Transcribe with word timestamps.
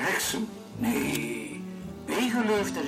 heksen? 0.00 0.48
Nee, 0.76 1.64
wie 2.04 2.30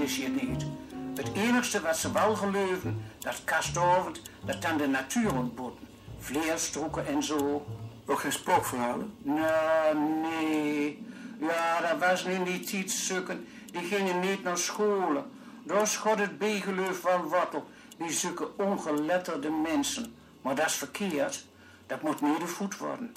is 0.00 0.16
hier 0.16 0.30
niet. 0.30 0.66
Het 1.14 1.32
enigste 1.34 1.80
wat 1.80 1.96
ze 1.96 2.12
wel 2.12 2.34
geloven, 2.34 3.02
dat 3.18 3.44
kastovend, 3.44 4.20
dat 4.44 4.62
dan 4.62 4.76
de 4.76 4.86
natuur 4.86 5.34
ontboeten. 5.34 5.86
Vleerstroeken 6.18 7.06
en 7.06 7.22
zo. 7.22 7.66
Ook 8.06 8.20
geen 8.20 8.32
spookverhalen? 8.32 9.14
Nou, 9.22 9.96
nee. 10.22 11.06
Ja, 11.40 11.80
dat 11.80 12.08
was 12.08 12.24
niet 12.24 12.66
die 12.66 12.84
tijd. 12.86 13.46
Die 13.72 13.82
gingen 13.82 14.20
niet 14.20 14.42
naar 14.42 14.58
scholen. 14.58 15.24
Daar 15.64 15.86
schot 15.86 16.18
het 16.18 16.38
bijgeloof 16.38 16.98
van 16.98 17.22
wortel. 17.22 17.64
Die 17.96 18.10
zoeken 18.10 18.58
ongeletterde 18.58 19.50
mensen. 19.50 20.14
Maar 20.42 20.54
dat 20.54 20.66
is 20.66 20.74
verkeerd. 20.74 21.46
Dat 21.86 22.02
moet 22.02 22.20
voet 22.48 22.78
worden. 22.78 23.12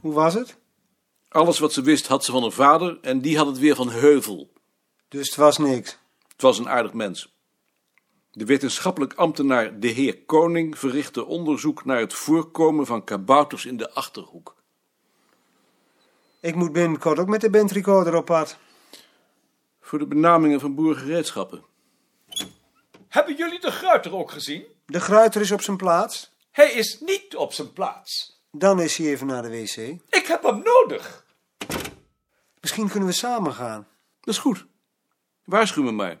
Hoe 0.00 0.12
was 0.12 0.34
het? 0.34 0.56
Alles 1.30 1.58
wat 1.58 1.72
ze 1.72 1.82
wist 1.82 2.06
had 2.06 2.24
ze 2.24 2.32
van 2.32 2.42
haar 2.42 2.50
vader 2.50 2.98
en 3.00 3.20
die 3.20 3.36
had 3.36 3.46
het 3.46 3.58
weer 3.58 3.74
van 3.74 3.90
Heuvel. 3.90 4.52
Dus 5.08 5.26
het 5.26 5.36
was 5.36 5.58
niks. 5.58 5.98
Het 6.28 6.42
was 6.42 6.58
een 6.58 6.68
aardig 6.68 6.92
mens. 6.92 7.34
De 8.30 8.44
wetenschappelijk 8.44 9.14
ambtenaar 9.14 9.80
de 9.80 9.88
heer 9.88 10.22
Koning 10.24 10.78
verrichtte 10.78 11.24
onderzoek 11.24 11.84
naar 11.84 11.98
het 11.98 12.14
voorkomen 12.14 12.86
van 12.86 13.04
kabouters 13.04 13.64
in 13.64 13.76
de 13.76 13.90
Achterhoek. 13.90 14.56
Ik 16.40 16.54
moet 16.54 16.72
binnenkort 16.72 17.18
ook 17.18 17.28
met 17.28 17.40
de 17.40 17.50
bandrecorder 17.50 18.14
op 18.14 18.24
pad. 18.24 18.56
Voor 19.80 19.98
de 19.98 20.06
benamingen 20.06 20.60
van 20.60 20.74
boergereedschappen. 20.74 21.64
Hebben 23.08 23.36
jullie 23.36 23.60
de 23.60 23.70
gruiter 23.70 24.14
ook 24.14 24.30
gezien? 24.30 24.64
De 24.86 25.00
gruiter 25.00 25.40
is 25.40 25.50
op 25.50 25.62
zijn 25.62 25.76
plaats. 25.76 26.30
Hij 26.50 26.72
is 26.72 27.00
niet 27.00 27.36
op 27.36 27.52
zijn 27.52 27.72
plaats. 27.72 28.39
Dan 28.50 28.80
is 28.80 28.96
hij 28.96 29.06
even 29.06 29.26
naar 29.26 29.42
de 29.42 29.48
wc. 29.48 29.76
Ik 30.08 30.26
heb 30.26 30.42
hem 30.42 30.62
nodig. 30.62 31.24
Misschien 32.60 32.88
kunnen 32.88 33.08
we 33.08 33.14
samen 33.14 33.52
gaan. 33.52 33.86
Dat 34.20 34.34
is 34.34 34.40
goed. 34.40 34.66
Waarschuw 35.44 35.82
me 35.82 35.90
maar. 35.90 36.18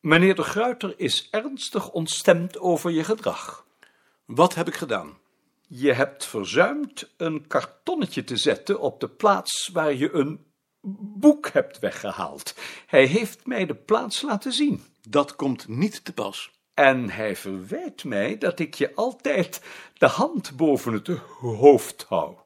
Meneer 0.00 0.34
de 0.34 0.42
Gruiter 0.42 0.94
is 0.96 1.28
ernstig 1.30 1.90
ontstemd 1.90 2.58
over 2.58 2.90
je 2.90 3.04
gedrag. 3.04 3.66
Wat 4.24 4.54
heb 4.54 4.68
ik 4.68 4.74
gedaan? 4.74 5.18
Je 5.68 5.92
hebt 5.92 6.26
verzuimd 6.26 7.12
een 7.16 7.46
kartonnetje 7.46 8.24
te 8.24 8.36
zetten 8.36 8.80
op 8.80 9.00
de 9.00 9.08
plaats 9.08 9.70
waar 9.72 9.94
je 9.94 10.12
een 10.12 10.44
boek 11.16 11.48
hebt 11.48 11.78
weggehaald. 11.78 12.54
Hij 12.86 13.04
heeft 13.04 13.46
mij 13.46 13.66
de 13.66 13.74
plaats 13.74 14.22
laten 14.22 14.52
zien. 14.52 14.84
Dat 15.08 15.36
komt 15.36 15.68
niet 15.68 16.04
te 16.04 16.12
pas. 16.12 16.50
En 16.74 17.10
hij 17.10 17.36
verwijt 17.36 18.04
mij 18.04 18.38
dat 18.38 18.58
ik 18.58 18.74
je 18.74 18.94
altijd 18.94 19.62
de 19.94 20.06
hand 20.06 20.56
boven 20.56 20.92
het 20.92 21.08
hoofd 21.40 22.04
hou. 22.08 22.36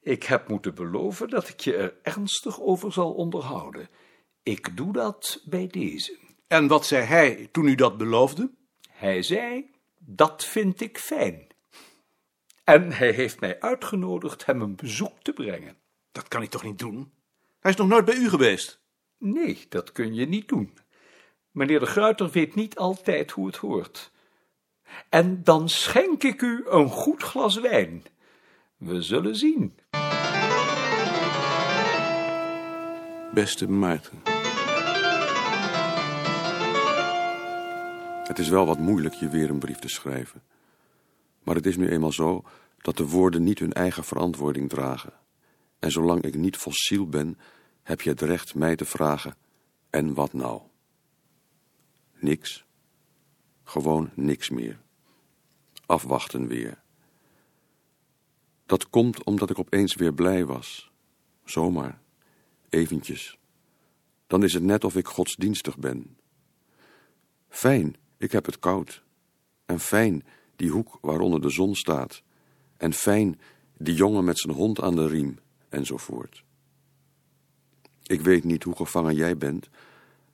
Ik 0.00 0.22
heb 0.22 0.48
moeten 0.48 0.74
beloven 0.74 1.28
dat 1.28 1.48
ik 1.48 1.60
je 1.60 1.76
er 1.76 1.94
ernstig 2.02 2.60
over 2.60 2.92
zal 2.92 3.12
onderhouden. 3.12 3.88
Ik 4.42 4.76
doe 4.76 4.92
dat 4.92 5.42
bij 5.44 5.66
deze. 5.66 6.18
En 6.46 6.66
wat 6.66 6.86
zei 6.86 7.04
hij 7.04 7.48
toen 7.52 7.66
u 7.66 7.74
dat 7.74 7.96
beloofde? 7.96 8.50
Hij 8.90 9.22
zei, 9.22 9.70
dat 9.98 10.44
vind 10.44 10.80
ik 10.80 10.98
fijn. 10.98 11.46
En 12.64 12.92
hij 12.92 13.10
heeft 13.10 13.40
mij 13.40 13.60
uitgenodigd 13.60 14.46
hem 14.46 14.60
een 14.60 14.76
bezoek 14.76 15.18
te 15.22 15.32
brengen. 15.32 15.76
Dat 16.12 16.28
kan 16.28 16.42
ik 16.42 16.50
toch 16.50 16.62
niet 16.62 16.78
doen? 16.78 17.12
Hij 17.60 17.70
is 17.70 17.76
nog 17.76 17.88
nooit 17.88 18.04
bij 18.04 18.14
u 18.14 18.28
geweest? 18.28 18.80
Nee, 19.18 19.66
dat 19.68 19.92
kun 19.92 20.14
je 20.14 20.26
niet 20.26 20.48
doen. 20.48 20.78
Meneer 21.52 21.80
de 21.80 21.86
Gruiter 21.86 22.30
weet 22.30 22.54
niet 22.54 22.76
altijd 22.76 23.30
hoe 23.30 23.46
het 23.46 23.56
hoort. 23.56 24.10
En 25.08 25.44
dan 25.44 25.68
schenk 25.68 26.22
ik 26.22 26.42
u 26.42 26.64
een 26.68 26.88
goed 26.88 27.22
glas 27.22 27.60
wijn. 27.60 28.02
We 28.76 29.02
zullen 29.02 29.36
zien. 29.36 29.78
Beste 33.34 33.68
Maarten. 33.68 34.22
Het 38.28 38.38
is 38.38 38.48
wel 38.48 38.66
wat 38.66 38.78
moeilijk 38.78 39.14
je 39.14 39.28
weer 39.28 39.50
een 39.50 39.58
brief 39.58 39.78
te 39.78 39.88
schrijven. 39.88 40.42
Maar 41.42 41.54
het 41.54 41.66
is 41.66 41.76
nu 41.76 41.88
eenmaal 41.88 42.12
zo 42.12 42.44
dat 42.78 42.96
de 42.96 43.08
woorden 43.08 43.42
niet 43.42 43.58
hun 43.58 43.72
eigen 43.72 44.04
verantwoording 44.04 44.68
dragen. 44.68 45.12
En 45.78 45.90
zolang 45.90 46.22
ik 46.22 46.34
niet 46.34 46.56
fossiel 46.56 47.08
ben, 47.08 47.38
heb 47.82 48.00
je 48.00 48.10
het 48.10 48.20
recht 48.20 48.54
mij 48.54 48.76
te 48.76 48.84
vragen: 48.84 49.34
en 49.90 50.14
wat 50.14 50.32
nou? 50.32 50.60
Niks. 52.22 52.64
Gewoon 53.64 54.10
niks 54.14 54.50
meer. 54.50 54.80
Afwachten 55.86 56.46
weer. 56.46 56.82
Dat 58.66 58.90
komt 58.90 59.24
omdat 59.24 59.50
ik 59.50 59.58
opeens 59.58 59.94
weer 59.94 60.14
blij 60.14 60.44
was. 60.44 60.90
Zomaar. 61.44 62.00
Eventjes. 62.68 63.38
Dan 64.26 64.42
is 64.42 64.52
het 64.52 64.62
net 64.62 64.84
of 64.84 64.96
ik 64.96 65.06
godsdienstig 65.06 65.78
ben. 65.78 66.16
Fijn, 67.48 67.96
ik 68.16 68.32
heb 68.32 68.46
het 68.46 68.58
koud. 68.58 69.02
En 69.66 69.80
fijn, 69.80 70.24
die 70.56 70.70
hoek 70.70 70.98
waaronder 71.00 71.40
de 71.40 71.50
zon 71.50 71.74
staat. 71.74 72.22
En 72.76 72.92
fijn, 72.92 73.40
die 73.76 73.94
jongen 73.94 74.24
met 74.24 74.38
zijn 74.38 74.54
hond 74.54 74.80
aan 74.80 74.96
de 74.96 75.06
riem, 75.06 75.38
enzovoort. 75.68 76.44
Ik 78.02 78.20
weet 78.20 78.44
niet 78.44 78.62
hoe 78.62 78.76
gevangen 78.76 79.14
jij 79.14 79.36
bent, 79.36 79.68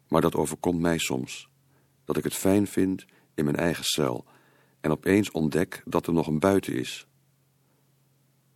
maar 0.09 0.21
dat 0.21 0.35
overkomt 0.35 0.81
mij 0.81 0.99
soms. 0.99 1.48
Dat 2.09 2.17
ik 2.17 2.25
het 2.25 2.35
fijn 2.35 2.67
vind 2.67 3.05
in 3.35 3.45
mijn 3.45 3.57
eigen 3.57 3.85
cel 3.85 4.25
en 4.81 4.91
opeens 4.91 5.31
ontdek 5.31 5.83
dat 5.85 6.07
er 6.07 6.13
nog 6.13 6.27
een 6.27 6.39
buiten 6.39 6.75
is. 6.75 7.07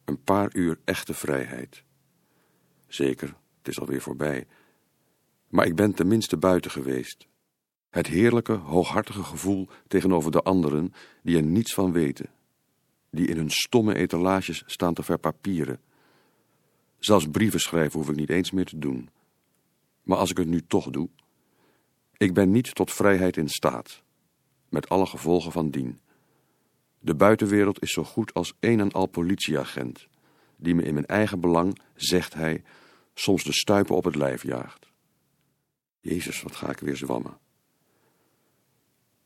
Een 0.04 0.22
paar 0.22 0.54
uur 0.54 0.78
echte 0.84 1.14
vrijheid. 1.14 1.84
Zeker, 2.86 3.34
het 3.58 3.68
is 3.68 3.80
alweer 3.80 4.00
voorbij. 4.00 4.46
Maar 5.48 5.66
ik 5.66 5.74
ben 5.74 5.94
tenminste 5.94 6.36
buiten 6.36 6.70
geweest. 6.70 7.26
Het 7.90 8.06
heerlijke, 8.06 8.52
hooghartige 8.52 9.22
gevoel 9.22 9.68
tegenover 9.88 10.30
de 10.30 10.42
anderen 10.42 10.92
die 11.22 11.36
er 11.36 11.42
niets 11.42 11.74
van 11.74 11.92
weten. 11.92 12.30
Die 13.10 13.26
in 13.26 13.36
hun 13.36 13.50
stomme 13.50 13.94
etalages 13.94 14.62
staan 14.66 14.94
te 14.94 15.02
verpapieren. 15.02 15.80
Zelfs 16.98 17.28
brieven 17.30 17.60
schrijven 17.60 17.98
hoef 17.98 18.08
ik 18.08 18.16
niet 18.16 18.30
eens 18.30 18.50
meer 18.50 18.66
te 18.66 18.78
doen. 18.78 19.10
Maar 20.02 20.18
als 20.18 20.30
ik 20.30 20.36
het 20.36 20.48
nu 20.48 20.62
toch 20.66 20.90
doe. 20.90 21.08
Ik 22.22 22.34
ben 22.34 22.50
niet 22.50 22.74
tot 22.74 22.92
vrijheid 22.92 23.36
in 23.36 23.48
staat. 23.48 24.02
Met 24.68 24.88
alle 24.88 25.06
gevolgen 25.06 25.52
van 25.52 25.70
dien. 25.70 26.00
De 26.98 27.14
buitenwereld 27.14 27.82
is 27.82 27.92
zo 27.92 28.04
goed 28.04 28.34
als 28.34 28.54
een 28.60 28.80
en 28.80 28.92
al 28.92 29.06
politieagent. 29.06 30.06
Die 30.56 30.74
me 30.74 30.82
in 30.82 30.94
mijn 30.94 31.06
eigen 31.06 31.40
belang, 31.40 31.78
zegt 31.94 32.34
hij, 32.34 32.62
soms 33.14 33.44
de 33.44 33.52
stuipen 33.52 33.96
op 33.96 34.04
het 34.04 34.14
lijf 34.14 34.42
jaagt. 34.42 34.90
Jezus, 36.00 36.42
wat 36.42 36.56
ga 36.56 36.70
ik 36.70 36.78
weer 36.78 36.96
zwammen. 36.96 37.38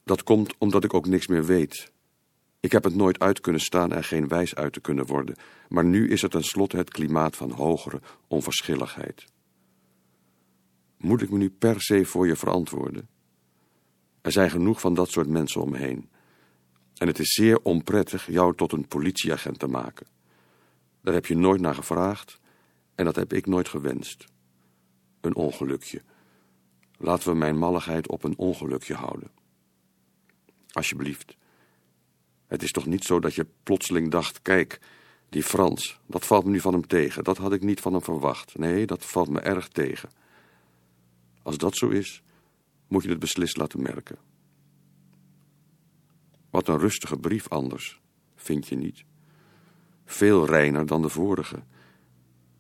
Dat 0.05 0.23
komt 0.23 0.55
omdat 0.59 0.85
ik 0.85 0.95
ook 0.95 1.07
niks 1.07 1.27
meer 1.27 1.45
weet. 1.45 1.93
Ik 2.61 2.73
heb 2.73 2.85
het 2.85 2.95
nooit 2.95 3.19
uit 3.19 3.41
kunnen 3.41 3.61
staan 3.61 3.93
en 3.93 4.05
geen 4.05 4.29
wijs 4.29 4.55
uit 4.55 4.73
te 4.73 4.81
kunnen 4.81 5.07
worden, 5.07 5.37
maar 5.69 5.85
nu 5.85 6.09
is 6.09 6.23
het 6.23 6.31
tenslotte 6.31 6.77
het 6.77 6.91
klimaat 6.91 7.37
van 7.37 7.51
hogere 7.51 8.01
onverschilligheid. 8.29 9.27
Moet 10.97 11.23
ik 11.23 11.31
me 11.31 11.39
nu 11.39 11.51
per 11.51 11.81
se 11.81 12.05
voor 12.05 12.27
je 12.27 12.37
verantwoorden? 12.37 13.09
Er 14.21 14.33
zijn 14.33 14.51
genoeg 14.51 14.81
van 14.81 14.95
dat 14.95 15.11
soort 15.11 15.29
mensen 15.29 15.61
om 15.61 15.71
me 15.71 15.79
heen. 15.79 16.09
En 16.97 17.07
het 17.07 17.19
is 17.19 17.33
zeer 17.33 17.59
onprettig 17.63 18.27
jou 18.27 18.55
tot 18.55 18.73
een 18.73 18.89
politieagent 18.89 19.59
te 19.59 19.67
maken. 19.67 20.07
Daar 21.01 21.15
heb 21.15 21.27
je 21.27 21.37
nooit 21.37 21.61
naar 21.61 21.75
gevraagd 21.75 22.41
en 22.95 23.05
dat 23.05 23.17
heb 23.17 23.33
ik 23.33 23.47
nooit 23.47 23.69
gewenst. 23.69 24.25
Een 25.21 25.35
ongelukje. 25.35 26.03
Laten 26.99 27.29
we 27.29 27.35
mijn 27.35 27.59
malligheid 27.59 28.09
op 28.09 28.25
een 28.25 28.39
ongelukje 28.39 28.95
houden. 28.95 29.31
Alsjeblieft. 30.73 31.37
Het 32.47 32.63
is 32.63 32.71
toch 32.71 32.87
niet 32.87 33.05
zo 33.05 33.21
dat 33.21 33.35
je 33.35 33.47
plotseling 33.63 34.11
dacht: 34.11 34.43
kijk, 34.43 34.81
die 35.29 35.43
Frans, 35.43 36.01
dat 36.07 36.27
valt 36.27 36.45
me 36.45 36.51
nu 36.51 36.61
van 36.61 36.73
hem 36.73 36.87
tegen. 36.87 37.25
Dat 37.25 37.37
had 37.37 37.53
ik 37.53 37.63
niet 37.63 37.81
van 37.81 37.93
hem 37.93 38.03
verwacht. 38.03 38.59
Nee, 38.59 38.87
dat 38.87 39.05
valt 39.05 39.29
me 39.29 39.41
erg 39.41 39.69
tegen. 39.69 40.09
Als 41.47 41.59
dat 41.59 41.77
zo 41.77 41.89
is, 41.89 42.23
moet 42.89 43.03
je 43.03 43.09
het 43.09 43.19
beslist 43.19 43.57
laten 43.57 43.83
merken. 43.83 44.19
Wat 46.51 46.69
een 46.69 46.79
rustige 46.79 47.17
brief 47.17 47.49
anders, 47.49 48.01
vind 48.35 48.67
je 48.67 48.77
niet? 48.77 49.05
Veel 50.05 50.47
reiner 50.47 50.87
dan 50.87 51.03
de 51.03 51.09
vorige. 51.09 51.63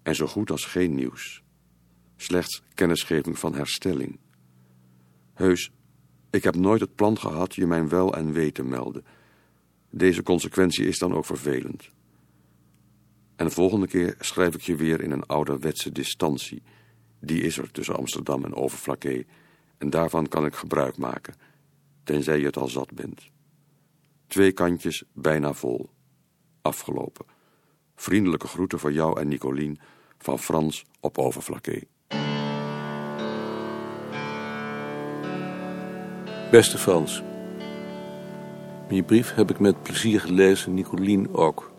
En 0.02 0.14
zo 0.14 0.26
goed 0.26 0.50
als 0.50 0.64
geen 0.64 0.94
nieuws. 0.94 1.42
Slechts 2.16 2.62
kennisgeving 2.74 3.38
van 3.38 3.54
herstelling. 3.54 4.18
Heus, 5.32 5.70
ik 6.30 6.44
heb 6.44 6.54
nooit 6.56 6.80
het 6.80 6.94
plan 6.94 7.18
gehad 7.18 7.54
je 7.54 7.66
mijn 7.66 7.88
wel 7.88 8.14
en 8.14 8.32
wee 8.32 8.52
te 8.52 8.62
melden. 8.62 9.04
Deze 9.90 10.22
consequentie 10.22 10.86
is 10.86 10.98
dan 10.98 11.14
ook 11.14 11.24
vervelend. 11.24 11.90
En 13.36 13.46
de 13.46 13.52
volgende 13.52 13.86
keer 13.86 14.14
schrijf 14.18 14.54
ik 14.54 14.62
je 14.62 14.76
weer 14.76 15.00
in 15.00 15.10
een 15.10 15.26
ouderwetse 15.26 15.92
distantie. 15.92 16.62
Die 17.20 17.42
is 17.42 17.58
er 17.58 17.70
tussen 17.70 17.96
Amsterdam 17.96 18.44
en 18.44 18.54
Overflakkee. 18.54 19.26
En 19.78 19.90
daarvan 19.90 20.28
kan 20.28 20.46
ik 20.46 20.54
gebruik 20.54 20.96
maken, 20.96 21.34
tenzij 22.04 22.38
je 22.38 22.46
het 22.46 22.56
al 22.56 22.68
zat 22.68 22.94
bent. 22.94 23.30
Twee 24.26 24.52
kantjes 24.52 25.04
bijna 25.12 25.52
vol. 25.52 25.90
Afgelopen. 26.62 27.26
Vriendelijke 27.94 28.46
groeten 28.46 28.78
voor 28.78 28.92
jou 28.92 29.20
en 29.20 29.28
Nicolien 29.28 29.78
van 30.18 30.38
Frans 30.38 30.84
op 31.00 31.18
Overflakke. 31.18 31.86
Beste 36.50 36.78
Frans. 36.78 37.22
Je 38.88 39.02
brief 39.02 39.34
heb 39.34 39.50
ik 39.50 39.58
met 39.58 39.82
plezier 39.82 40.20
gelezen, 40.20 40.74
Nicolien 40.74 41.34
ook. 41.34 41.72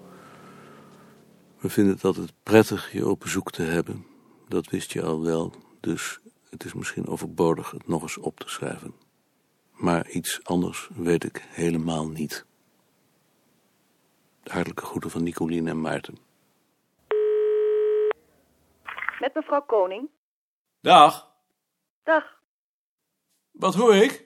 We 1.60 1.70
vinden 1.70 1.94
het 1.94 2.04
altijd 2.04 2.34
prettig 2.44 2.92
je 2.92 3.08
op 3.08 3.20
bezoek 3.20 3.52
te 3.52 3.62
hebben. 3.62 4.06
Dat 4.48 4.68
wist 4.68 4.92
je 4.92 5.04
al 5.04 5.22
wel, 5.24 5.54
dus 5.80 6.20
het 6.50 6.64
is 6.64 6.74
misschien 6.74 7.08
overbodig 7.08 7.72
het 7.72 7.88
nog 7.88 8.02
eens 8.02 8.18
op 8.18 8.40
te 8.40 8.50
schrijven. 8.50 8.94
Maar 9.72 10.10
iets 10.10 10.44
anders 10.44 10.90
weet 10.96 11.24
ik 11.24 11.46
helemaal 11.48 12.08
niet. 12.08 12.46
De 14.44 14.52
hartelijke 14.52 14.86
groeten 14.86 15.10
van 15.10 15.24
Nicolien 15.24 15.68
en 15.68 15.82
Maarten. 15.82 16.18
Met 19.20 19.34
mevrouw 19.34 19.62
Koning. 19.62 20.10
Dag, 20.82 21.32
Dag, 22.04 22.42
wat 23.52 23.76
hoor 23.76 23.96
ik? 23.96 24.26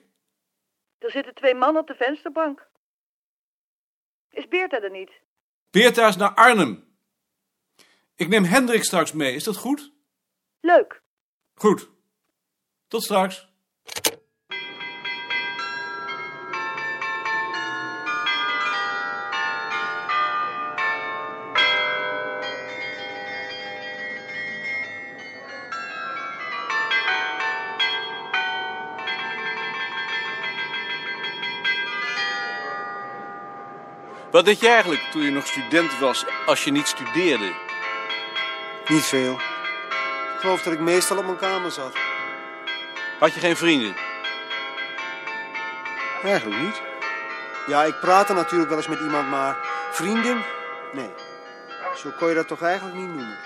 er 0.98 1.10
zitten 1.10 1.34
twee 1.34 1.54
mannen 1.54 1.82
op 1.82 1.88
de 1.88 1.94
vensterbank. 1.94 2.68
Is 4.30 4.48
Beerta 4.48 4.80
er 4.80 4.90
niet? 4.90 5.10
Beerta 5.70 6.08
is 6.08 6.16
naar 6.16 6.34
Arnhem. 6.34 6.84
Ik 8.14 8.28
neem 8.28 8.44
Hendrik 8.44 8.84
straks 8.84 9.12
mee, 9.12 9.34
is 9.34 9.44
dat 9.44 9.56
goed? 9.56 9.92
Leuk. 10.62 11.02
Goed. 11.54 11.90
Tot 12.88 13.02
straks. 13.02 13.50
Wat 34.30 34.44
deed 34.44 34.60
je 34.60 34.68
eigenlijk 34.68 35.00
toen 35.00 35.22
je 35.22 35.30
nog 35.30 35.46
student 35.46 35.98
was, 35.98 36.24
als 36.46 36.64
je 36.64 36.70
niet 36.70 36.86
studeerde? 36.86 37.52
Niet 38.88 39.04
veel. 39.04 39.51
Ik 40.42 40.48
geloof 40.48 40.62
dat 40.62 40.72
ik 40.72 40.80
meestal 40.80 41.16
op 41.18 41.24
mijn 41.24 41.36
kamer 41.36 41.70
zat. 41.70 41.96
Had 43.18 43.34
je 43.34 43.40
geen 43.40 43.56
vrienden? 43.56 43.94
Eigenlijk 46.22 46.60
niet. 46.60 46.80
Ja, 47.66 47.84
ik 47.84 48.00
praatte 48.00 48.32
natuurlijk 48.32 48.68
wel 48.68 48.78
eens 48.78 48.88
met 48.88 49.00
iemand, 49.00 49.28
maar 49.28 49.56
vrienden? 49.90 50.44
Nee. 50.92 51.10
Zo 51.96 52.10
kon 52.18 52.28
je 52.28 52.34
dat 52.34 52.48
toch 52.48 52.62
eigenlijk 52.62 52.96
niet 52.96 53.08
noemen. 53.08 53.38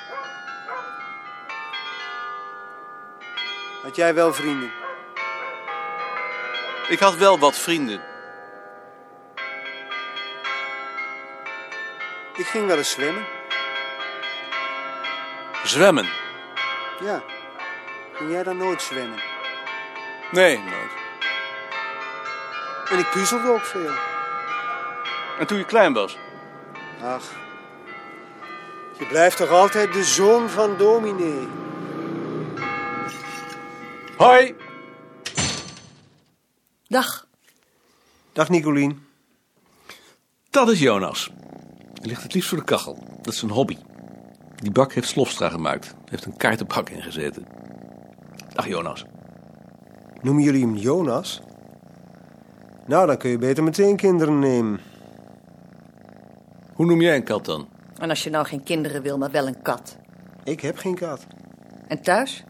Had 3.82 3.96
jij 3.96 4.14
wel 4.14 4.34
vrienden? 4.34 4.72
Ik 6.88 6.98
had 6.98 7.14
wel 7.14 7.38
wat 7.38 7.58
vrienden. 7.58 8.02
Ik 12.36 12.46
ging 12.46 12.66
wel 12.66 12.76
eens 12.78 12.90
zwemmen. 12.90 13.26
Zwemmen? 15.64 16.25
Ja. 17.00 17.22
Ging 18.12 18.30
jij 18.30 18.42
dan 18.42 18.56
nooit 18.56 18.82
zwemmen? 18.82 19.18
Nee, 20.32 20.58
nooit. 20.58 20.92
En 22.90 22.98
ik 22.98 23.10
puzzelde 23.10 23.52
ook 23.52 23.64
veel. 23.64 23.92
En 25.38 25.46
toen 25.46 25.58
je 25.58 25.64
klein 25.64 25.92
was? 25.92 26.18
Ach. 27.02 27.22
Je 28.98 29.06
blijft 29.06 29.36
toch 29.36 29.50
altijd 29.50 29.92
de 29.92 30.04
zoon 30.04 30.50
van 30.50 30.76
dominee? 30.76 31.48
Hoi! 34.16 34.54
Dag. 36.88 37.26
Dag 38.32 38.48
Nicolien. 38.48 39.06
Dat 40.50 40.68
is 40.68 40.78
Jonas. 40.78 41.30
Hij 41.94 42.08
ligt 42.08 42.22
het 42.22 42.34
liefst 42.34 42.48
voor 42.48 42.58
de 42.58 42.64
kachel. 42.64 43.04
Dat 43.22 43.32
is 43.32 43.38
zijn 43.38 43.50
hobby. 43.50 43.76
Die 44.56 44.70
bak 44.70 44.92
heeft 44.92 45.08
Slofstra 45.08 45.48
gemaakt. 45.48 45.86
Hij 45.86 45.96
heeft 46.04 46.24
een 46.24 46.36
kaartenbak 46.36 46.88
ingezeten. 46.90 47.46
Dag 48.52 48.68
Jonas. 48.68 49.04
Noemen 50.22 50.42
jullie 50.42 50.60
hem 50.60 50.76
Jonas? 50.76 51.40
Nou, 52.86 53.06
dan 53.06 53.16
kun 53.16 53.30
je 53.30 53.38
beter 53.38 53.62
meteen 53.64 53.96
kinderen 53.96 54.38
nemen. 54.38 54.80
Hoe 56.72 56.86
noem 56.86 57.00
jij 57.00 57.16
een 57.16 57.24
kat 57.24 57.44
dan? 57.44 57.68
En 57.98 58.10
als 58.10 58.24
je 58.24 58.30
nou 58.30 58.46
geen 58.46 58.62
kinderen 58.62 59.02
wil, 59.02 59.18
maar 59.18 59.30
wel 59.30 59.46
een 59.46 59.62
kat. 59.62 59.96
Ik 60.44 60.60
heb 60.60 60.76
geen 60.78 60.94
kat. 60.94 61.26
En 61.86 62.02
thuis? 62.02 62.44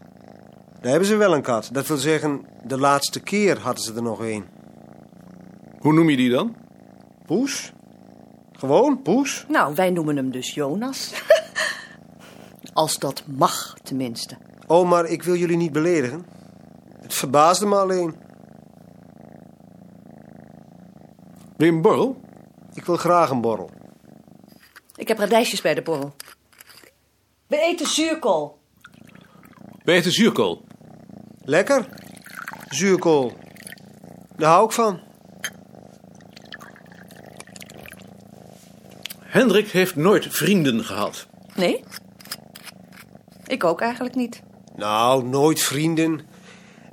Daar 0.81 0.91
hebben 0.91 1.07
ze 1.07 1.15
wel 1.15 1.33
een 1.33 1.41
kat. 1.41 1.69
Dat 1.71 1.87
wil 1.87 1.97
zeggen, 1.97 2.45
de 2.63 2.77
laatste 2.77 3.19
keer 3.19 3.59
hadden 3.59 3.83
ze 3.83 3.93
er 3.93 4.01
nog 4.01 4.19
een. 4.19 4.45
Hoe 5.79 5.93
noem 5.93 6.09
je 6.09 6.17
die 6.17 6.29
dan? 6.29 6.55
Poes? 7.25 7.73
Gewoon, 8.51 9.01
Poes? 9.01 9.45
Nou, 9.47 9.75
wij 9.75 9.89
noemen 9.89 10.15
hem 10.15 10.31
dus 10.31 10.53
Jonas. 10.53 11.13
Als 12.77 12.97
dat 12.97 13.23
mag, 13.27 13.77
tenminste. 13.83 14.37
Oh, 14.67 14.89
maar 14.89 15.05
ik 15.05 15.23
wil 15.23 15.35
jullie 15.35 15.57
niet 15.57 15.71
beledigen. 15.71 16.25
Het 17.01 17.13
verbaasde 17.13 17.65
me 17.65 17.75
alleen. 17.75 18.15
Wil 21.55 21.67
je 21.67 21.73
een 21.73 21.81
borrel? 21.81 22.21
Ik 22.73 22.85
wil 22.85 22.97
graag 22.97 23.29
een 23.29 23.41
borrel. 23.41 23.69
Ik 24.95 25.07
heb 25.07 25.17
radijsjes 25.17 25.61
bij 25.61 25.73
de 25.73 25.81
borrel. 25.81 26.15
We 27.47 27.59
eten 27.59 27.87
zuurkool. 27.87 28.59
Je 29.83 30.01
de 30.01 30.11
zuurkool? 30.11 30.63
Lekker? 31.41 31.89
Zuurkool. 32.69 33.33
Daar 34.35 34.51
hou 34.51 34.65
ik 34.65 34.71
van. 34.71 34.99
Hendrik 39.19 39.69
heeft 39.69 39.95
nooit 39.95 40.27
vrienden 40.29 40.83
gehad. 40.83 41.27
Nee? 41.55 41.83
Ik 43.47 43.63
ook 43.63 43.81
eigenlijk 43.81 44.15
niet. 44.15 44.41
Nou, 44.75 45.23
nooit 45.23 45.61
vrienden. 45.61 46.21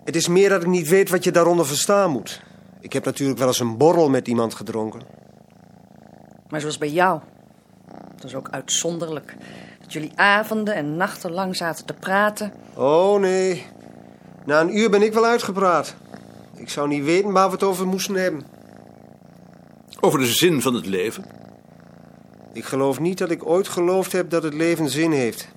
Het 0.04 0.16
is 0.16 0.28
meer 0.28 0.48
dat 0.48 0.62
ik 0.62 0.68
niet 0.68 0.88
weet 0.88 1.10
wat 1.10 1.24
je 1.24 1.30
daaronder 1.30 1.66
verstaan 1.66 2.10
moet. 2.10 2.42
Ik 2.80 2.92
heb 2.92 3.04
natuurlijk 3.04 3.38
wel 3.38 3.48
eens 3.48 3.60
een 3.60 3.76
borrel 3.76 4.10
met 4.10 4.28
iemand 4.28 4.54
gedronken. 4.54 5.00
Maar 6.48 6.60
zoals 6.60 6.78
bij 6.78 6.90
jou. 6.90 7.20
Dat 8.14 8.24
is 8.24 8.34
ook 8.34 8.48
uitzonderlijk. 8.50 9.36
Dat 9.80 9.92
jullie 9.92 10.12
avonden 10.14 10.74
en 10.74 10.96
nachten 10.96 11.32
lang 11.32 11.56
zaten 11.56 11.84
te 11.84 11.94
praten. 11.94 12.52
Oh 12.74 13.20
nee. 13.20 13.66
Na 14.44 14.60
een 14.60 14.76
uur 14.76 14.90
ben 14.90 15.02
ik 15.02 15.12
wel 15.12 15.24
uitgepraat. 15.24 15.94
Ik 16.54 16.68
zou 16.68 16.88
niet 16.88 17.04
weten 17.04 17.32
waar 17.32 17.46
we 17.46 17.52
het 17.52 17.62
over 17.62 17.86
moesten 17.86 18.14
hebben. 18.14 18.46
Over 20.00 20.18
de 20.18 20.26
zin 20.26 20.62
van 20.62 20.74
het 20.74 20.86
leven. 20.86 21.24
Ik 22.52 22.64
geloof 22.64 23.00
niet 23.00 23.18
dat 23.18 23.30
ik 23.30 23.46
ooit 23.46 23.68
geloofd 23.68 24.12
heb 24.12 24.30
dat 24.30 24.42
het 24.42 24.54
leven 24.54 24.90
zin 24.90 25.12
heeft. 25.12 25.48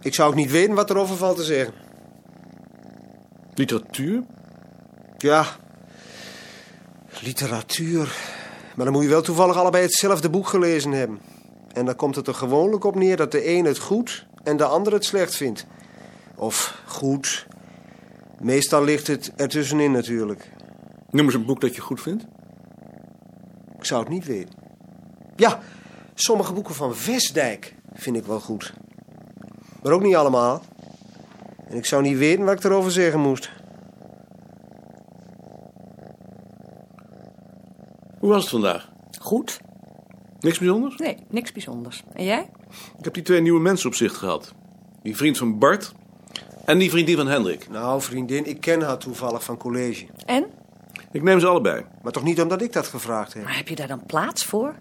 Ik 0.00 0.14
zou 0.14 0.28
ook 0.28 0.34
niet 0.34 0.50
weten 0.50 0.74
wat 0.74 0.90
erover 0.90 1.16
valt 1.16 1.36
te 1.36 1.44
zeggen. 1.44 1.74
Literatuur. 3.54 4.22
Ja, 5.18 5.46
literatuur. 7.20 8.16
Maar 8.74 8.84
dan 8.84 8.94
moet 8.94 9.02
je 9.02 9.08
wel 9.08 9.22
toevallig 9.22 9.56
allebei 9.56 9.82
hetzelfde 9.82 10.30
boek 10.30 10.46
gelezen 10.46 10.92
hebben. 10.92 11.20
En 11.72 11.84
dan 11.84 11.96
komt 11.96 12.16
het 12.16 12.26
er 12.26 12.34
gewoonlijk 12.34 12.84
op 12.84 12.94
neer 12.94 13.16
dat 13.16 13.32
de 13.32 13.48
een 13.48 13.64
het 13.64 13.78
goed 13.78 14.26
en 14.42 14.56
de 14.56 14.64
ander 14.64 14.92
het 14.92 15.04
slecht 15.04 15.34
vindt. 15.34 15.66
Of 16.36 16.82
goed. 16.86 17.46
Meestal 18.40 18.84
ligt 18.84 19.06
het 19.06 19.32
ertussenin 19.36 19.90
natuurlijk. 19.90 20.50
Noem 21.10 21.24
eens 21.24 21.34
een 21.34 21.46
boek 21.46 21.60
dat 21.60 21.74
je 21.74 21.80
goed 21.80 22.00
vindt. 22.00 22.24
Ik 23.78 23.84
zou 23.84 24.00
het 24.00 24.10
niet 24.10 24.24
weten. 24.24 24.54
Ja, 25.36 25.60
sommige 26.14 26.52
boeken 26.52 26.74
van 26.74 26.94
Westdijk 27.06 27.74
vind 27.94 28.16
ik 28.16 28.24
wel 28.24 28.40
goed. 28.40 28.72
Maar 29.88 29.96
ook 29.96 30.02
niet 30.02 30.14
allemaal. 30.14 30.62
En 31.68 31.76
ik 31.76 31.84
zou 31.86 32.02
niet 32.02 32.18
weten 32.18 32.44
wat 32.44 32.54
ik 32.54 32.64
erover 32.64 32.90
zeggen 32.90 33.20
moest. 33.20 33.50
Hoe 38.18 38.28
was 38.28 38.40
het 38.40 38.50
vandaag? 38.50 38.88
Goed? 39.20 39.60
Niks 40.40 40.58
bijzonders? 40.58 40.96
Nee, 40.96 41.16
niks 41.28 41.52
bijzonders. 41.52 42.04
En 42.12 42.24
jij? 42.24 42.50
Ik 42.98 43.04
heb 43.04 43.14
die 43.14 43.22
twee 43.22 43.40
nieuwe 43.40 43.60
mensen 43.60 43.88
op 43.88 43.94
zicht 43.94 44.16
gehad. 44.16 44.54
Die 45.02 45.16
vriend 45.16 45.38
van 45.38 45.58
Bart 45.58 45.92
en 46.64 46.78
die 46.78 46.90
vriendin 46.90 47.16
van 47.16 47.26
Hendrik. 47.26 47.68
Nou, 47.70 48.02
vriendin, 48.02 48.46
ik 48.46 48.60
ken 48.60 48.82
haar 48.82 48.98
toevallig 48.98 49.44
van 49.44 49.56
college. 49.56 50.06
En? 50.26 50.46
Ik 51.12 51.22
neem 51.22 51.40
ze 51.40 51.46
allebei. 51.46 51.84
Maar 52.02 52.12
toch 52.12 52.24
niet 52.24 52.40
omdat 52.40 52.62
ik 52.62 52.72
dat 52.72 52.86
gevraagd 52.86 53.32
heb. 53.32 53.44
Maar 53.44 53.56
heb 53.56 53.68
je 53.68 53.76
daar 53.76 53.88
dan 53.88 54.06
plaats 54.06 54.44
voor? 54.44 54.74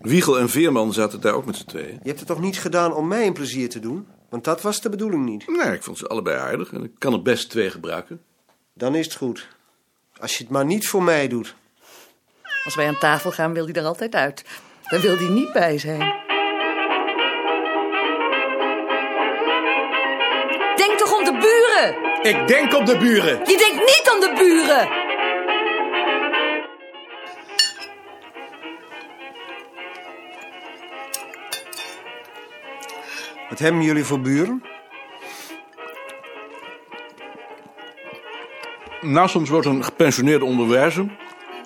Wiegel 0.00 0.38
en 0.38 0.48
Veerman 0.48 0.92
zaten 0.92 1.20
daar 1.20 1.34
ook 1.34 1.46
met 1.46 1.56
z'n 1.56 1.66
tweeën. 1.66 1.98
Je 2.02 2.08
hebt 2.08 2.18
het 2.18 2.28
toch 2.28 2.40
niet 2.40 2.58
gedaan 2.58 2.94
om 2.94 3.08
mij 3.08 3.26
een 3.26 3.32
plezier 3.32 3.68
te 3.68 3.78
doen? 3.78 4.06
Want 4.28 4.44
dat 4.44 4.62
was 4.62 4.80
de 4.80 4.88
bedoeling 4.88 5.24
niet. 5.24 5.48
Nee, 5.48 5.72
ik 5.72 5.82
vond 5.82 5.98
ze 5.98 6.06
allebei 6.06 6.38
aardig 6.38 6.72
en 6.72 6.84
ik 6.84 6.90
kan 6.98 7.12
er 7.12 7.22
best 7.22 7.50
twee 7.50 7.70
gebruiken. 7.70 8.22
Dan 8.72 8.94
is 8.94 9.04
het 9.04 9.14
goed. 9.14 9.48
Als 10.20 10.36
je 10.36 10.42
het 10.42 10.52
maar 10.52 10.64
niet 10.64 10.88
voor 10.88 11.02
mij 11.02 11.28
doet. 11.28 11.54
Als 12.64 12.74
wij 12.74 12.86
aan 12.86 12.98
tafel 12.98 13.32
gaan, 13.32 13.52
wil 13.52 13.64
hij 13.64 13.74
er 13.74 13.84
altijd 13.84 14.14
uit. 14.14 14.44
Dan 14.88 15.00
wil 15.00 15.16
hij 15.16 15.28
niet 15.28 15.52
bij 15.52 15.78
zijn. 15.78 16.24
Denk 20.76 20.98
toch 20.98 21.18
om 21.18 21.24
de 21.24 21.32
buren! 21.32 22.04
Ik 22.22 22.48
denk 22.48 22.74
op 22.74 22.86
de 22.86 22.96
buren! 22.96 23.38
Je 23.38 23.56
denkt 23.56 23.78
niet 23.78 24.10
om 24.14 24.20
de 24.20 24.32
buren! 24.38 25.05
Wat 33.56 33.64
hebben 33.64 33.82
jullie 33.82 34.04
voor 34.04 34.20
buren? 34.20 34.62
Naast 39.00 39.36
ons 39.36 39.48
wordt 39.48 39.66
een 39.66 39.84
gepensioneerde 39.84 40.44
onderwijzer. 40.44 41.16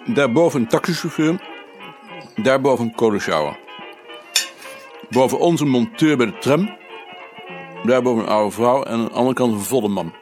Daarboven 0.06 0.60
een 0.60 0.68
taxichauffeur. 0.68 1.40
Daarboven 2.36 2.84
een 2.84 2.94
kolensjouwer. 2.94 3.58
Boven 5.08 5.38
ons 5.38 5.60
een 5.60 5.68
monteur 5.68 6.16
bij 6.16 6.26
de 6.26 6.38
tram. 6.38 6.76
Daarboven 7.84 8.22
een 8.22 8.28
oude 8.28 8.50
vrouw 8.50 8.82
en 8.82 8.92
aan 8.92 9.04
de 9.04 9.10
andere 9.10 9.34
kant 9.34 9.52
een 9.52 9.60
volle 9.60 9.88
man. 9.88 10.14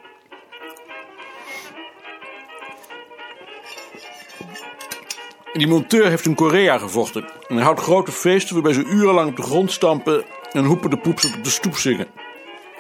Die 5.52 5.66
monteur 5.66 6.08
heeft 6.08 6.26
in 6.26 6.34
Korea 6.34 6.78
gevochten. 6.78 7.30
En 7.48 7.58
houdt 7.58 7.80
grote 7.80 8.12
feesten 8.12 8.54
waarbij 8.54 8.72
ze 8.72 8.84
urenlang 8.84 9.30
op 9.30 9.36
de 9.36 9.42
grond 9.42 9.72
stampen 9.72 10.24
en 10.58 10.64
hoepen 10.64 10.90
de 10.90 10.98
poeps 10.98 11.24
op 11.24 11.44
de 11.44 11.50
stoep 11.50 11.76
zingen. 11.76 12.06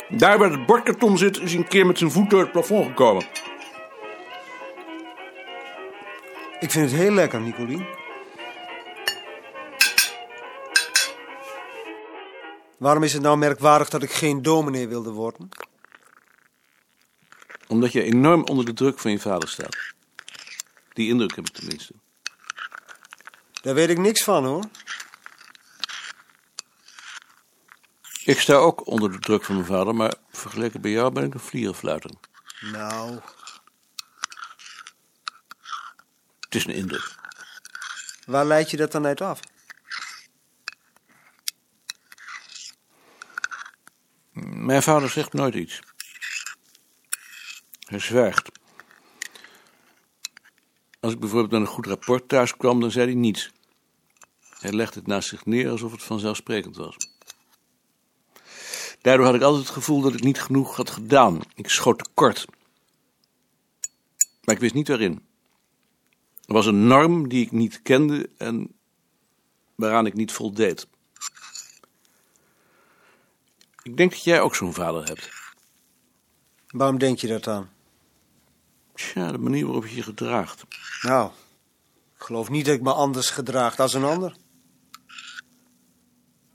Daar 0.08 0.38
waar 0.38 0.50
het 0.50 0.66
bordkarton 0.66 1.18
zit 1.18 1.40
is 1.40 1.50
hij 1.50 1.60
een 1.60 1.68
keer 1.68 1.86
met 1.86 1.98
zijn 1.98 2.10
voet 2.10 2.30
door 2.30 2.40
het 2.40 2.52
plafond 2.52 2.86
gekomen. 2.86 3.26
Ik 6.60 6.70
vind 6.70 6.90
het 6.90 7.00
heel 7.00 7.12
lekker, 7.12 7.40
Nicolien. 7.40 7.86
Waarom 12.78 13.02
is 13.02 13.12
het 13.12 13.22
nou 13.22 13.38
merkwaardig 13.38 13.88
dat 13.88 14.02
ik 14.02 14.10
geen 14.10 14.42
dominee 14.42 14.88
wilde 14.88 15.10
worden? 15.10 15.48
Omdat 17.68 17.92
je 17.92 18.02
enorm 18.02 18.44
onder 18.44 18.64
de 18.64 18.72
druk 18.72 18.98
van 18.98 19.10
je 19.10 19.18
vader 19.18 19.48
staat. 19.48 19.76
Die 20.92 21.08
indruk 21.08 21.36
heb 21.36 21.46
ik 21.46 21.52
tenminste. 21.52 21.92
Daar 23.62 23.74
weet 23.74 23.88
ik 23.88 23.98
niks 23.98 24.24
van, 24.24 24.44
hoor. 24.44 24.64
Ik 28.28 28.40
sta 28.40 28.54
ook 28.54 28.86
onder 28.86 29.12
de 29.12 29.18
druk 29.18 29.44
van 29.44 29.54
mijn 29.54 29.66
vader, 29.66 29.94
maar 29.94 30.14
vergeleken 30.30 30.80
bij 30.80 30.90
jou 30.90 31.12
ben 31.12 31.24
ik 31.24 31.34
een 31.34 31.40
vlierenfluiter. 31.40 32.10
Nou, 32.60 33.20
Het 36.40 36.54
is 36.54 36.64
een 36.66 36.74
indruk. 36.74 37.14
waar 38.26 38.44
leid 38.44 38.70
je 38.70 38.76
dat 38.76 38.92
dan 38.92 39.06
uit 39.06 39.20
af? 39.20 39.40
Mijn 44.42 44.82
vader 44.82 45.08
zegt 45.08 45.32
nooit 45.32 45.54
iets. 45.54 45.80
Hij 47.86 47.98
zwijgt. 47.98 48.50
Als 51.00 51.12
ik 51.12 51.20
bijvoorbeeld 51.20 51.52
met 51.52 51.60
een 51.60 51.66
goed 51.66 51.86
rapport 51.86 52.28
thuis 52.28 52.56
kwam, 52.56 52.80
dan 52.80 52.90
zei 52.90 53.06
hij 53.06 53.14
niets. 53.14 53.50
Hij 54.58 54.72
legde 54.72 54.98
het 54.98 55.08
naast 55.08 55.28
zich 55.28 55.44
neer 55.44 55.70
alsof 55.70 55.92
het 55.92 56.02
vanzelfsprekend 56.02 56.76
was. 56.76 57.07
Daardoor 59.00 59.26
had 59.26 59.34
ik 59.34 59.42
altijd 59.42 59.64
het 59.64 59.72
gevoel 59.72 60.00
dat 60.00 60.14
ik 60.14 60.22
niet 60.22 60.40
genoeg 60.40 60.76
had 60.76 60.90
gedaan. 60.90 61.40
Ik 61.54 61.68
schoot 61.68 61.98
tekort. 62.04 62.46
Maar 64.44 64.54
ik 64.54 64.60
wist 64.60 64.74
niet 64.74 64.88
waarin. 64.88 65.26
Er 66.44 66.54
was 66.54 66.66
een 66.66 66.86
norm 66.86 67.28
die 67.28 67.44
ik 67.44 67.52
niet 67.52 67.82
kende 67.82 68.30
en 68.36 68.74
waaraan 69.74 70.06
ik 70.06 70.14
niet 70.14 70.32
voldeed. 70.32 70.86
Ik 73.82 73.96
denk 73.96 74.10
dat 74.10 74.24
jij 74.24 74.40
ook 74.40 74.54
zo'n 74.54 74.74
vader 74.74 75.04
hebt. 75.04 75.30
Waarom 76.68 76.98
denk 76.98 77.18
je 77.18 77.26
dat 77.26 77.44
dan? 77.44 77.68
Tja, 78.94 79.32
de 79.32 79.38
manier 79.38 79.64
waarop 79.64 79.86
je 79.86 79.94
je 79.94 80.02
gedraagt. 80.02 80.64
Nou, 81.02 81.30
ik 82.16 82.22
geloof 82.22 82.48
niet 82.48 82.64
dat 82.64 82.74
ik 82.74 82.82
me 82.82 82.92
anders 82.92 83.30
gedraag 83.30 83.74
dan 83.76 83.88
een 83.92 84.04
ander. 84.04 84.36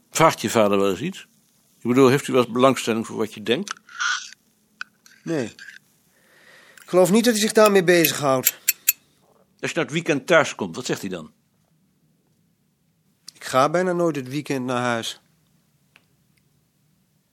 Vraagt 0.09 0.41
je 0.41 0.49
vader 0.49 0.79
wel 0.79 0.89
eens 0.89 1.01
iets? 1.01 1.27
Ik 1.83 1.89
bedoel, 1.89 2.09
heeft 2.09 2.27
u 2.27 2.33
wel 2.33 2.43
eens 2.43 2.51
belangstelling 2.51 3.07
voor 3.07 3.17
wat 3.17 3.33
je 3.33 3.43
denkt? 3.43 3.73
Nee. 5.23 5.45
Ik 6.75 6.83
geloof 6.85 7.11
niet 7.11 7.23
dat 7.23 7.33
hij 7.33 7.41
zich 7.41 7.51
daarmee 7.51 7.83
bezighoudt. 7.83 8.59
Als 9.59 9.71
je 9.71 9.75
naar 9.75 9.85
het 9.85 9.93
weekend 9.93 10.27
thuis 10.27 10.55
komt, 10.55 10.75
wat 10.75 10.85
zegt 10.85 11.01
hij 11.01 11.09
dan? 11.09 11.31
Ik 13.33 13.43
ga 13.43 13.69
bijna 13.69 13.91
nooit 13.91 14.15
het 14.15 14.27
weekend 14.27 14.65
naar 14.65 14.81
huis. 14.81 15.21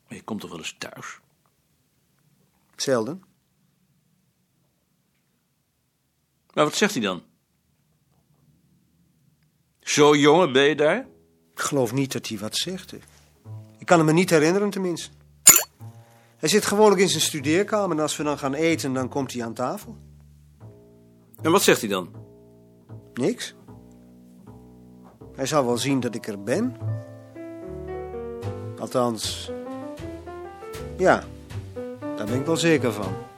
Maar 0.09 0.17
je 0.17 0.23
komt 0.23 0.41
toch 0.41 0.51
wel 0.51 0.59
eens 0.59 0.77
thuis? 0.79 1.19
Zelden. 2.77 3.25
Maar 6.55 6.65
wat 6.65 6.75
zegt 6.75 6.93
hij 6.93 7.03
dan? 7.03 7.23
Zo 9.81 10.17
jongen 10.17 10.53
ben 10.53 10.65
je 10.65 10.77
daar? 10.77 11.07
Ik 11.53 11.61
geloof 11.61 11.93
niet 11.93 12.13
dat 12.13 12.29
hij 12.29 12.39
wat 12.39 12.57
zegt. 12.57 12.91
hè. 12.91 12.99
Ik 13.91 13.97
kan 13.97 14.07
hem 14.07 14.15
me 14.15 14.21
niet 14.21 14.31
herinneren, 14.31 14.71
tenminste. 14.71 15.11
Hij 16.37 16.49
zit 16.49 16.65
gewoonlijk 16.65 17.01
in 17.01 17.09
zijn 17.09 17.23
studeerkamer 17.23 17.97
en 17.97 18.03
als 18.03 18.17
we 18.17 18.23
dan 18.23 18.39
gaan 18.39 18.55
eten, 18.55 18.93
dan 18.93 19.09
komt 19.09 19.33
hij 19.33 19.45
aan 19.45 19.55
tafel. 19.55 19.97
En 21.43 21.51
wat 21.51 21.63
zegt 21.63 21.81
hij 21.81 21.91
dan? 21.91 22.11
Niks. 23.15 23.55
Hij 25.35 25.47
zal 25.47 25.65
wel 25.65 25.79
zien 25.79 26.01
dat 26.01 26.15
ik 26.15 26.27
er 26.27 26.43
ben. 26.43 26.77
Althans, 28.79 29.51
ja, 30.97 31.25
daar 32.17 32.27
ben 32.27 32.41
ik 32.41 32.47
wel 32.47 32.57
zeker 32.57 32.93
van. 32.93 33.30